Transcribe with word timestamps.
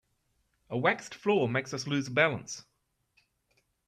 A 0.71 0.77
waxed 0.79 1.13
floor 1.13 1.47
makes 1.47 1.75
us 1.75 1.85
lose 1.85 2.09
balance. 2.09 2.65